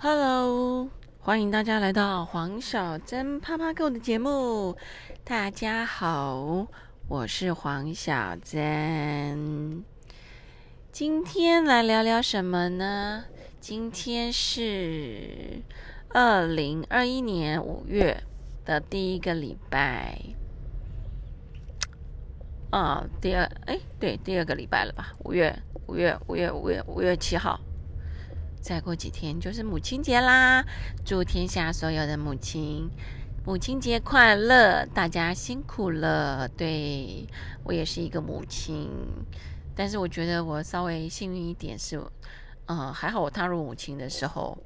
[0.00, 4.76] Hello，欢迎大家来到黄小珍啪啪购的节目。
[5.24, 6.68] 大家好，
[7.08, 9.82] 我是黄小珍。
[10.92, 13.24] 今天来聊聊什么呢？
[13.58, 15.62] 今天是
[16.10, 18.22] 二零二一年五月
[18.64, 20.16] 的第一个礼拜。
[22.70, 25.12] 啊，第二，哎，对，第二个礼拜了吧？
[25.24, 27.58] 五月，五月，五月，五月，五月七号。
[28.60, 30.64] 再过几天就是母亲节啦！
[31.04, 32.90] 祝天下所有的母亲
[33.44, 34.84] 母亲节快乐！
[34.92, 36.46] 大家辛苦了。
[36.48, 37.26] 对
[37.64, 38.90] 我也是一个母亲，
[39.74, 41.98] 但是我觉得我稍微幸运一点是，
[42.66, 44.58] 嗯，还好我踏入母亲的时候，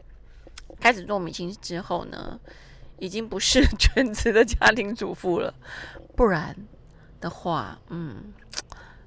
[0.81, 2.41] 开始做母亲之后呢，
[2.99, 5.55] 已经不是 全职的家庭主妇了。
[6.17, 6.57] 不然
[7.21, 8.33] 的话，嗯，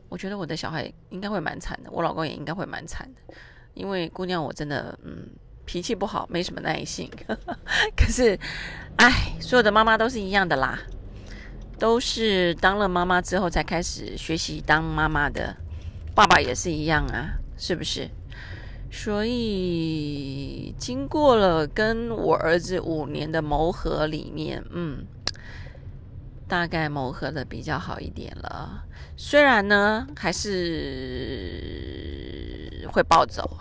[0.08, 3.34] 我觉得我的小孩应该会蛮惨的，我老公也应该会蛮惨的。
[3.76, 5.30] 因为姑娘我真的嗯
[5.66, 7.10] 脾气不好，没什么耐性。
[7.96, 8.40] 可是，
[8.98, 10.80] 哎，所有的妈妈都是一样的啦，
[11.78, 15.56] 都是当了妈妈之后才开始学习当妈妈的。
[16.16, 18.10] 爸爸也是一样啊，是不是？
[18.92, 25.06] 所以经过了跟我儿子五年的磨合里面，嗯，
[26.48, 28.86] 大概磨合的比较好一点了。
[29.18, 32.05] 虽然呢，还是。
[32.92, 33.58] 会暴走，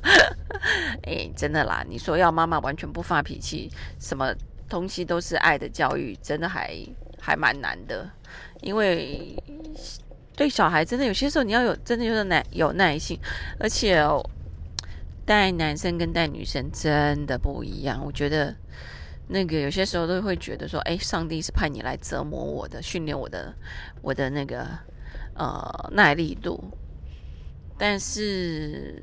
[1.04, 1.84] 哎，真的啦！
[1.88, 4.34] 你说要妈妈完全不发脾气，什么
[4.68, 6.76] 东西都是爱的教育，真的还
[7.20, 8.08] 还蛮难的。
[8.62, 9.34] 因为
[10.36, 13.18] 对小孩，真的有些时候你要有真的有耐有耐心，
[13.58, 14.02] 而且
[15.24, 18.02] 带男生跟带女生真的不一样。
[18.04, 18.54] 我觉得
[19.28, 23.54] 那个有些时候都会觉得说，哎，上帝是派你来折磨我的，训练我的
[24.02, 24.66] 我的那个
[25.34, 26.62] 呃耐力度。
[27.82, 29.02] 但是，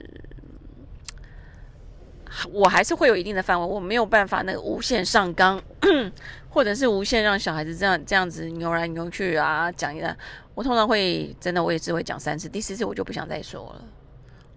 [2.51, 5.59] 我还是会有一定的范围，我没有办法那个无限上纲，
[6.47, 10.15] 或者是无限让小孩子这样这样子扭来扭去啊，讲一下。
[10.53, 13.83] 我通常会真的，我也只会讲三次，第四次我就不想再说了。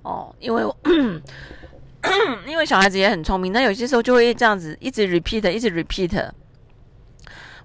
[0.03, 0.62] 哦，因为
[2.47, 6.31] 因为小孩子也很聪明，那有些时候就会这样子一直 repeat，一直 repeat。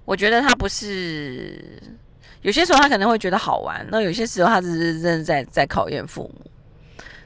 [0.06, 1.82] 我觉得他不是。
[2.42, 6.50] 有些时候他可能会觉得好玩，那有些时候他只是真的在在考验父母，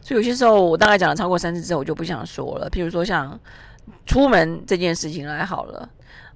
[0.01, 2.69] 所以有些时候我大概讲了超过三次之后，我就不想说了。
[2.71, 3.39] 譬如说像
[4.07, 5.89] 出门这件事情来好了。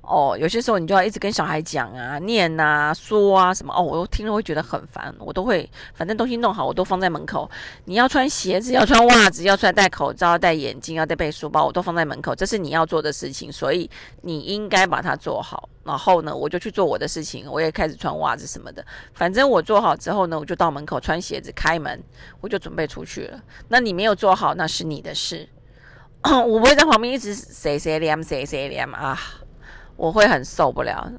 [0.07, 7.51] 哦，有些时候你就要一直跟小孩讲啊、念啊、说啊什么哦，我都听了会觉得很烦，我都会反正东西弄好，我都放在门口。
[7.87, 13.89] 你要穿鞋子，要穿袜子，要出来戴口罩、戴眼镜，要带背书包，我都放在门口，这是你要做的事情，所以
[14.23, 15.69] 你应该把它做好。
[15.85, 18.85] 然后呢，我就去做我的事情，我也开始穿袜子什么的。
[19.13, 22.03] 反正我做好之后呢，我就到门口穿鞋子开门，
[22.41, 23.41] 我就准备出去了。
[23.69, 25.49] 那你没有做好，那是你的事，
[26.23, 29.19] 我不会在旁边一直谁谁连谁谁连啊。
[29.97, 31.11] 我会很受不了，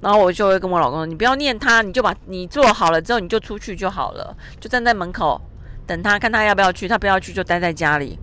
[0.00, 5.40] 然后我就会跟我老公说：“你不要念他，你就把你做好了之后，你就出去就好了，就站在门口
[5.86, 6.88] 等他，看他要不要去。
[6.88, 8.18] 他不要去就待在家里。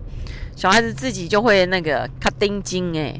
[0.54, 3.18] 小孩子自己就会那个卡丁金哎，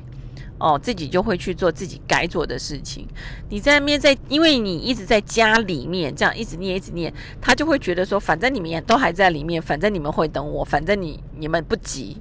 [0.58, 3.08] 哦，自己就会去做自己该做的事情。
[3.48, 12.20] 你在那边在，因为你一直在家里面这样一直念一直念，他就会觉得说，反正你们都还在里面，反正你们会等我，反正你你们不急。”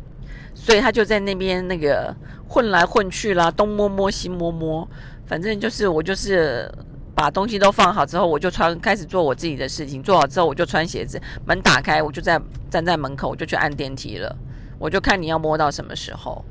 [0.62, 2.14] 所以他就在那边那个
[2.48, 4.88] 混来混去啦，东摸摸西摸摸，
[5.26, 6.70] 反正就是我就是
[7.16, 10.04] 把东西都放好之后，我就穿开始做我自己的事情。
[10.04, 12.40] 做好之后，我就穿鞋子，门打开，我就在
[12.70, 14.36] 站在门口，我就去按电梯了。
[14.78, 16.44] 我就看你要摸到什么时候。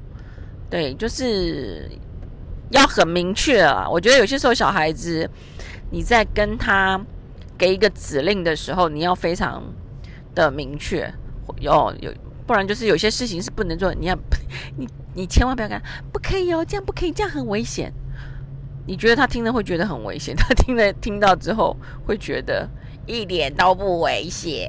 [0.70, 1.88] 对，就是
[2.70, 3.86] 要很明确啊。
[3.88, 5.28] 我觉得有些时候小孩子
[5.90, 7.00] 你在跟他
[7.56, 9.62] 给一个指令的时候，你要非常
[10.34, 11.12] 的明确，
[11.60, 12.10] 要有。
[12.48, 14.18] 不然就是有些事情是不能做，你要
[14.78, 17.92] 你你千万不要干，不可以哦，这样不可以，这样很危险。
[18.86, 21.76] 你觉得他听了会觉得很危险，他听了 听到之后
[22.06, 22.66] 会觉得
[23.06, 24.66] 一点都不危险。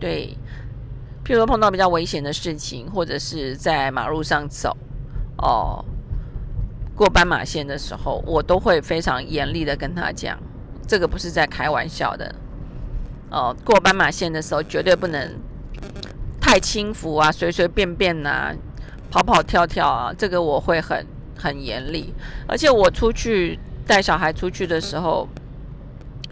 [0.00, 0.34] 对，
[1.22, 4.74] 譬如说碰到比较危险的事情，或者是在马路上走
[5.36, 5.84] 哦，
[6.96, 10.38] 过斑马线的时候，我都会非常严厉的跟他讲，
[10.88, 12.34] 这个不是在开玩笑的
[13.30, 15.38] 哦，过斑马线的时候绝对不能。
[16.44, 18.52] 太轻浮啊，随随便便呐，
[19.10, 21.06] 跑跑跳跳啊，这个我会很
[21.38, 22.12] 很严厉。
[22.48, 25.26] 而且我出去带小孩出去的时候，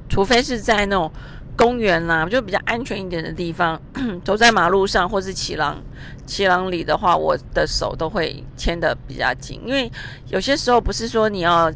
[0.08, 1.10] 除非是在那种
[1.56, 3.80] 公园啦，就比较安全一点的地方，
[4.24, 5.80] 走在马路上或是骑廊
[6.26, 9.90] 骑廊里的话，我的手都会牵的比较紧，因为
[10.28, 11.72] 有些时候不是说你要。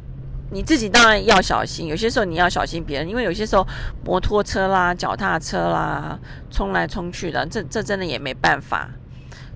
[0.55, 3.67] 你自己当然要小心，有些时候你要小心别人，因为有些时候
[4.05, 6.17] 摩托车啦、脚踏车啦
[6.49, 8.89] 冲来冲去的，这这真的也没办法。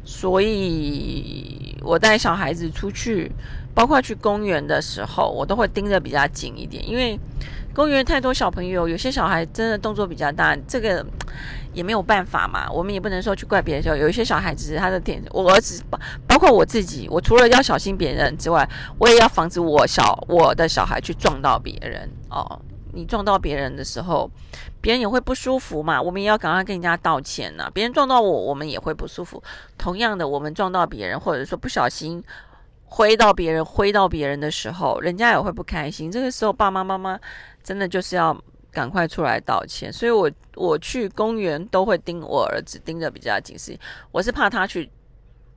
[0.04, 3.30] 所以我带小孩子出去，
[3.72, 7.16] 包括去公园的时候，我都会盯着比较紧一点，因为
[7.75, 11.05] 公园太多小朋友，有些小孩真的动作比较大，这个
[11.73, 12.69] 也没有办法嘛。
[12.70, 18.69] 我们也不能说去怪别人，就有一些小孩子他的点，我儿子包包括我自己，我除了要小心别人之外，
[18.99, 22.61] 我也要防止我小我的小孩去撞到别人哦。
[22.94, 24.29] 你撞到别人的时候，
[24.81, 26.00] 别人也会不舒服嘛。
[26.03, 27.70] 我们也要赶快跟人家道歉呢。
[27.73, 29.41] 别人撞到我，我们也会不舒服。
[29.76, 32.25] 同样的，我们撞到别人，或者说不小心
[32.87, 36.11] 挥到别人、挥到别人的时候，人家也会不开心。
[36.11, 37.20] 这个时候，爸爸妈妈
[37.69, 38.35] 真的就是要
[38.70, 39.93] 赶快出来道歉。
[39.93, 43.79] 所以，我我去公园都会盯我儿子盯着比较紧，是，
[44.11, 44.91] 我是怕他去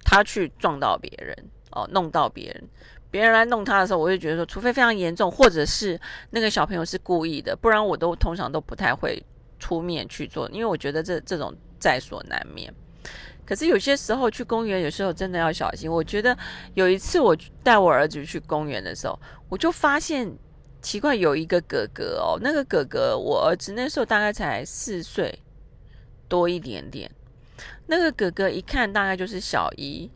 [0.04, 1.34] 他去撞到别人
[1.72, 2.70] 哦，弄到别人。
[3.10, 5.98] 别人来弄他的时候，我就觉得说，除非非常严重，或者是
[6.32, 9.24] 那个小朋友是故意的，不然我都通常都不太会
[9.58, 12.74] 出面去做，因为我觉得这这种在所难免。
[13.46, 15.90] 可是有些时候去公园，有时候真的要小心。
[15.90, 16.38] 我觉得
[16.74, 19.18] 有一次我带我儿子去公园的时候，
[19.48, 20.30] 我就发现
[20.82, 25.40] 奇怪，有一个哥哥哦，那个哥哥，我儿子那时候大概才四岁
[26.28, 27.10] 多一点点，
[27.88, 30.10] 那个哥哥一看大概就是小一，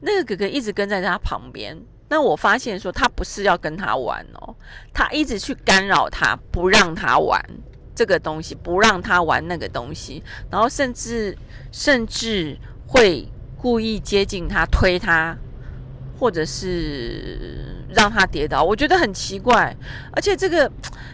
[0.00, 1.76] 那个哥哥一直跟在他旁边。
[2.08, 4.52] 那我发现说他不是要跟他玩哦，
[4.92, 7.40] 他一直去干扰他，不让他玩
[7.94, 10.20] 这个东西，不让他玩那个东西，
[10.50, 11.38] 然后甚至
[11.70, 15.38] 甚至会故意接近他，推他，
[16.20, 17.64] 或者是
[17.94, 18.62] 让他跌倒。
[18.62, 19.74] 我觉得很奇怪，
[20.12, 20.70] 而且这个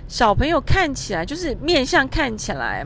[0.08, 2.84] 小朋友看起来就是面相看起来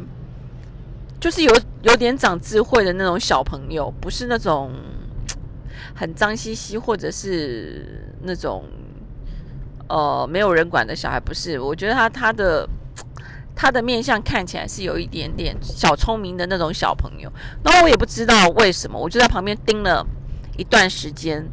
[1.19, 4.70] 就是有有点长智慧的那种小朋友，不是那种。
[5.93, 8.64] 很脏兮兮，或者是那种
[9.87, 11.61] 呃没有人管的小孩，不是？
[11.61, 12.67] 我觉得他他的
[13.55, 17.31] 他的面相看起来是有一点点小聪明的那种小朋友。
[17.62, 20.06] 然后我也不知道为什么，我就在旁边盯了
[20.56, 21.46] 一段时间，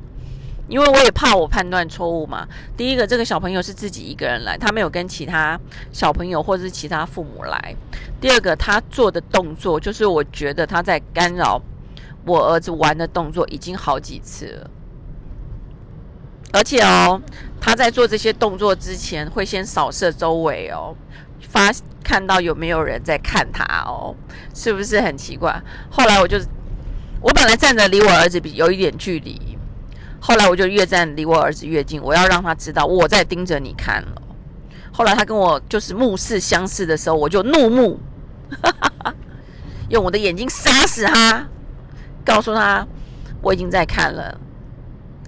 [0.67, 2.47] 因为我也怕我判断错误嘛。
[2.75, 5.59] 第一个，这个小朋友是自己一个人来，他没有跟其他
[5.91, 7.75] 小朋友或者是其他父母来。
[8.19, 11.61] 第二个，他做的动作就是我觉得他在干扰。
[12.25, 14.69] 我儿子玩的动作已经好几次了，
[16.51, 17.21] 而且哦，
[17.61, 20.93] 他在做这些动作之前会先扫射周围哦，
[21.39, 21.71] 发
[22.03, 24.13] 看到有没有人在看他哦，
[24.53, 25.61] 是不是很奇怪？
[25.89, 26.37] 后来我就，
[27.21, 29.56] 我本来站着离我儿子比有一点距离，
[30.19, 34.21] 后来我就越站离我儿子越近，我要让他知道我在盯着你看了。
[34.91, 37.99] 后来他跟我就是目视相视的时候，我就怒目，
[39.89, 41.47] 用我的眼睛杀死他。
[42.25, 42.85] 告诉他，
[43.41, 44.37] 我已经在看了，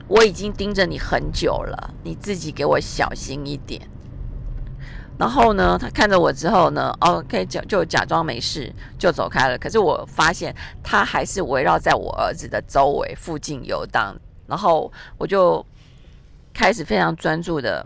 [0.07, 3.81] 我已经盯着你很久了，你自己给我小心一点。
[5.18, 9.57] 然后呢，他看着我之后呢，OK，就就假装没事，就走开了。
[9.57, 14.15] 可是我发现他还是围绕在我儿子的周围附近游荡，
[14.50, 15.66] 然后我就
[16.54, 17.86] 开始非常专注的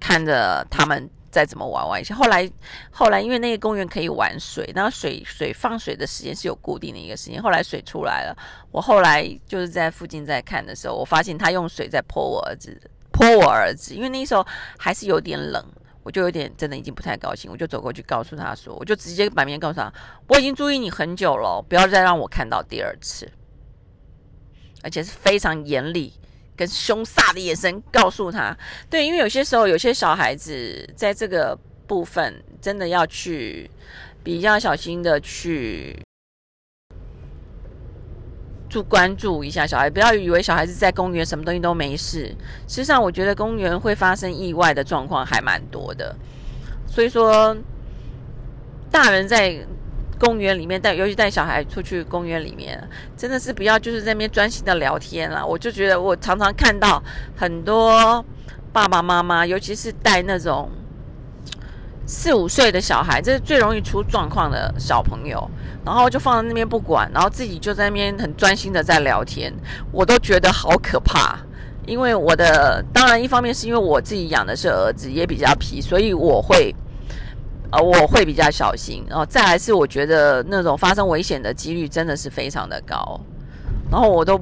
[0.00, 1.08] 看着他们。
[1.34, 2.48] 再怎么玩玩一下，后来
[2.92, 7.42] 后来因为那个公园可以玩水，然后水水放水的时间是有固定的一个时间。
[7.42, 8.36] 后来水出来了，
[8.70, 12.80] 我后来就是在附近在看的时候，我发现他用水在泼我儿子，
[13.10, 13.96] 泼我儿子。
[13.96, 14.46] 因为那时候
[14.78, 15.60] 还是有点冷，
[16.04, 19.92] 我就有点真的已经不太高兴，我就走过去告诉他说，我就直接把面告诉他，
[20.28, 23.28] 我已经注意你很久了，不要再让我看到第二次，
[24.84, 26.12] 而且是非常严厉。
[26.56, 28.56] 跟凶煞的眼神告诉他，
[28.88, 33.68] 对，因为有些时候有些小孩子在这个部分真的要去
[34.22, 36.00] 比较小心的去
[38.68, 42.28] 注关注一下小孩，不要以为小孩子在公园什么东西都没事。
[42.68, 46.14] 事实上，我觉得公园会发生意外的状况还蛮多的，
[46.86, 47.56] 所以说
[48.92, 49.66] 大人在。
[50.18, 52.82] 公园里面带，尤其带小孩出去公园里面，
[53.16, 55.46] 真的是不要就是在那边专心的聊天了。
[55.46, 57.02] 我就觉得我常常看到
[57.36, 58.24] 很多
[58.72, 60.70] 爸爸妈妈，尤其是带那种
[62.06, 65.50] 四五岁的小孩，这是最容易出状况的小朋友，
[65.84, 69.52] 然后就放在那边不管，然后自己就在那边很专心的在聊天，
[69.90, 71.38] 我都觉得好可怕。
[71.86, 76.74] 因为我的当然一方面是因为我自己养的是儿子，也比较皮，所以我会。
[77.74, 83.20] 呃，我会比较小心，然后再来是我觉得那种发生危险的几率真的是非常的高，
[83.90, 84.38] 然后我都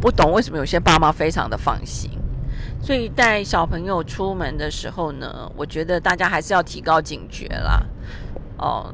[0.00, 2.10] 不懂为什么有些爸妈非常的放心，
[2.82, 7.80] 所以带小朋友出门的时候呢，我觉得大家还是要提高警觉啦，
[8.58, 8.92] 哦，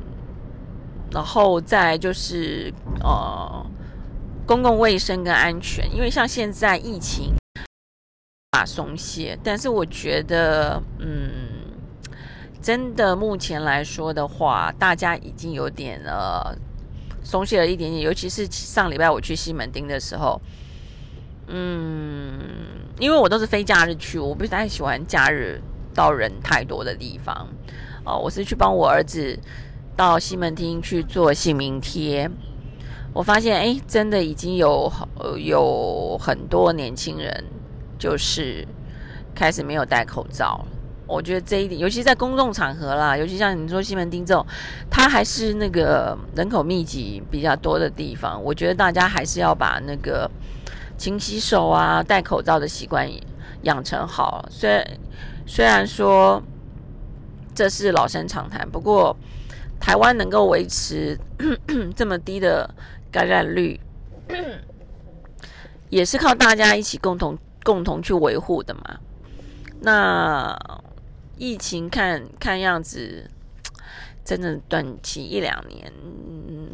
[1.10, 2.70] 然后再就是
[3.02, 3.64] 呃
[4.44, 7.32] 公共卫生跟安全，因为像现在疫情
[8.50, 11.48] 啊松懈，但是我觉得嗯。
[12.62, 16.54] 真的，目前来说的话，大家已经有点呃
[17.22, 20.40] 松懈了一点点，尤其是上礼拜我去西门町的时候，
[21.46, 22.38] 嗯，
[22.98, 25.60] 因为我都是非假日去，我不太喜欢假日
[25.94, 27.48] 到人太多的地方。
[28.04, 29.38] 哦，我是去帮我儿子
[29.96, 32.30] 到西门町去做姓名贴。
[33.12, 34.92] 我发现，哎，真的已经有
[35.38, 37.44] 有很多年轻人
[37.98, 38.66] 就是
[39.34, 40.79] 开始没有戴口罩了。
[41.10, 44.46] 我觉得这一点，尤其在公众场合啦，尤其像你说西门町这种，
[44.88, 48.40] 它还是那个人口密集比较多的地方。
[48.42, 50.30] 我觉得大家还是要把那个
[50.96, 53.10] 勤洗手啊、戴口罩的习惯
[53.62, 54.46] 养成好。
[54.48, 54.86] 虽然
[55.46, 56.42] 虽然说
[57.54, 59.16] 这是老生常谈，不过
[59.80, 61.18] 台湾能够维持
[61.96, 62.72] 这么低的。
[63.12, 63.80] 感染率
[65.88, 69.00] 也是靠大家一起共同共同去维护的嘛。
[69.80, 70.56] 那
[71.40, 73.26] 疫情看看样子，
[74.22, 75.90] 真的短期一两年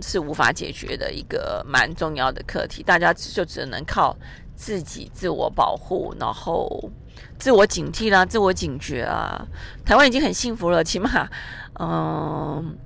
[0.03, 2.83] 是无法解决的一个蛮重要的课题。
[2.83, 4.17] 大家就只能靠
[4.57, 6.91] 自己自我保护，然后
[7.39, 9.47] 自我警惕啦，自我警觉啊。
[9.85, 11.31] 台湾已经很幸福了，起码
[11.79, 12.77] 嗯。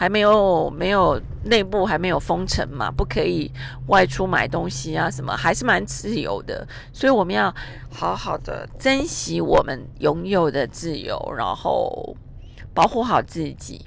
[0.00, 3.52] 还没有没有内部还没有封城嘛，不可以
[3.88, 7.54] 外出买东西啊，什么还是蛮自由的，所以我们要
[7.92, 12.16] 好好的珍惜我们拥有的自由，然后
[12.72, 13.84] 保护好自己。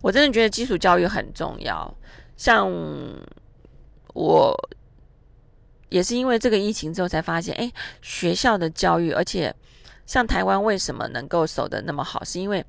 [0.00, 1.94] 我真的觉得基础教育很重要，
[2.36, 2.68] 像
[4.12, 4.68] 我
[5.88, 9.54] 也是因为这个疫情之后才发现，哎，学校的教育，而且
[10.04, 12.66] 像台湾为什么能够守得那么好，是因为。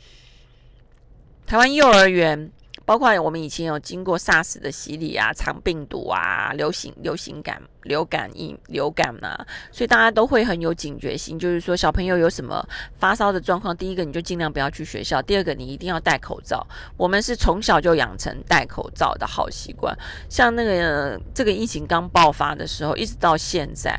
[1.47, 2.51] 台湾幼儿园，
[2.83, 11.39] 包括我们以前有经过 SARS 的洗礼啊，肠病毒啊，流行流行感、流感疫流感啊，所以大家都会很有警觉性。
[11.39, 12.61] 就是说，小朋友有什么
[12.99, 16.67] 发烧的状况，第一个你就尽量不要去学校；第二个，你一定要戴口罩。
[16.97, 19.97] 我们是从小就养成戴口罩的好习惯。
[20.27, 23.97] 像那个这个疫情刚爆发的时候，一直到现在，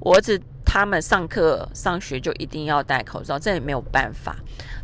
[0.00, 0.40] 我儿子
[0.70, 4.36] 他们上课上学就一定要戴口罩，这也没有办法。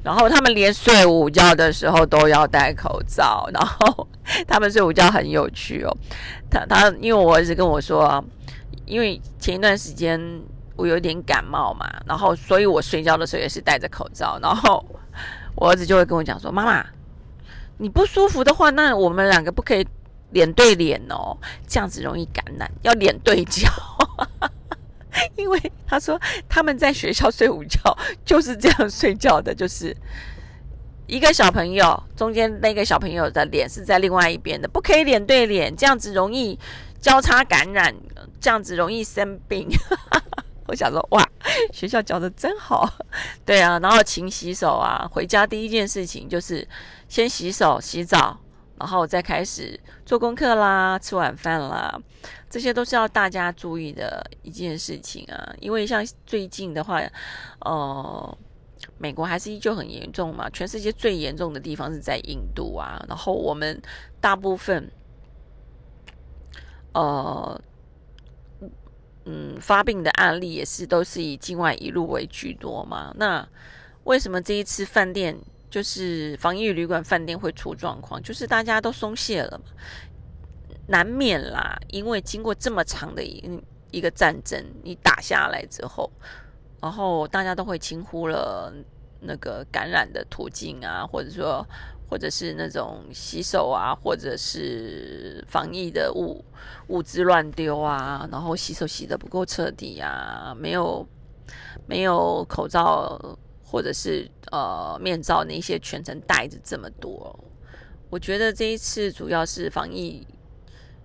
[0.02, 4.08] 然后他们连睡午觉的时候都要戴口罩，然后
[4.48, 5.94] 他们睡午觉很有趣哦。
[6.50, 8.24] 他他因为我儿子跟我说，
[8.86, 10.18] 因为前一段时间
[10.74, 14.38] 我有点感冒嘛，然后所以我睡觉的时候也是戴着口罩。
[14.40, 14.82] 然后
[15.54, 16.82] 我儿子就会跟我讲说：“妈妈，
[17.76, 19.86] 你不舒服的话，那我们两个不可以
[20.30, 21.36] 脸对脸哦，
[21.68, 23.68] 这样子容易感染，要脸对焦。”
[25.36, 27.78] 因为他说他们在学校睡午觉
[28.24, 29.96] 就是这样睡觉的，就是
[31.06, 36.58] 一个小朋友中间那个小朋友的脸是在另外一边的，不可以脸对脸，这样子容易
[37.00, 37.94] 交叉感染，
[38.40, 39.68] 这样子容易生病。
[40.66, 41.22] 我想说，哇，
[41.72, 42.90] 学校教的真好，
[43.44, 46.66] 对啊，然后勤洗手啊，回家第一件事情就是
[47.06, 48.40] 先洗手洗澡。
[48.78, 51.96] 然后再开始做功课啦，吃晚饭啦，
[52.50, 55.54] 这些都是要大家注意的一件事情啊。
[55.60, 57.00] 因为像最近的话，
[57.60, 58.38] 呃，
[58.98, 63.00] 美国还是依旧很严重嘛，全世界最严重的地方是在印度啊。
[63.08, 63.80] 然后我们
[64.20, 64.90] 大部分，
[66.94, 67.60] 呃，
[69.24, 73.14] 嗯，发病的案例也是都是以境外一路为居多嘛。
[73.16, 73.48] 那
[74.02, 75.38] 为什么这一次饭店？
[75.74, 79.64] 就是防疫旅馆、饭店会出状况，就是大家都松懈了嘛，
[80.86, 81.76] 难免啦。
[81.88, 83.42] 因为经过这么长的一
[83.90, 86.08] 一个战争，你打下来之后，
[86.80, 88.72] 然后大家都会轻忽了
[89.18, 91.66] 那个感染的途径啊，或者说，
[92.08, 96.44] 或者是那种洗手啊，或者是防疫的物
[96.86, 101.04] 物资乱丢啊，然后洗手洗的不够彻底啊，没有
[101.88, 103.18] 没有口罩。
[103.74, 107.36] 或者是呃面罩那些全程戴着这么多，
[108.08, 110.24] 我觉得这一次主要是防疫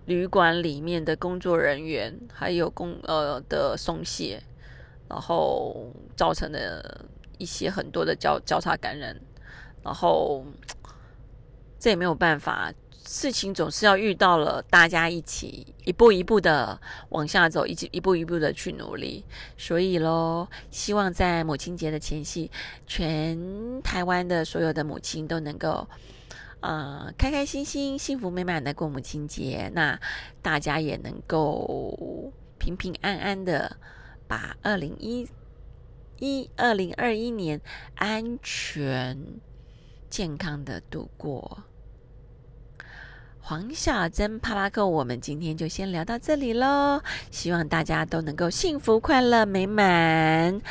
[0.06, 4.40] 旅馆里面的工作人员还有工呃的松懈，
[5.08, 7.04] 然后造成的
[7.40, 9.20] 一些很多的交交叉感染，
[9.84, 10.46] 然后
[11.80, 12.74] 这也没有办法。
[13.12, 19.26] 事情总是要遇到了，大家一起一步一步的往下走，一起一步一步的去努力。
[19.58, 22.52] 所以喽，希望在母亲节的前夕，
[22.86, 25.88] 全台湾的所有的母亲都能够，
[26.60, 29.72] 呃，开开心心、幸福美满的过母亲节。
[29.74, 30.00] 那
[30.44, 33.76] 大家也能够平平安安的
[34.28, 35.28] 把二零一
[36.20, 37.60] 一二零二一年
[37.96, 39.18] 安全
[40.12, 41.64] 健康的度过。
[43.50, 47.02] 黄小珍帕拉克，我们今天就先聊到这里喽。
[47.32, 50.62] 希望大家都能够幸福、快乐、美满。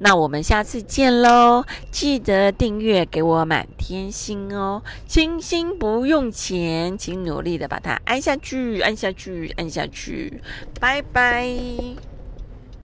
[0.00, 1.64] 那我们下次见喽！
[1.90, 10.42] 记得订阅，给我满天星哦，星星不用钱，请努力的把它按下去，按下去，按下去。
[10.78, 11.56] 拜拜。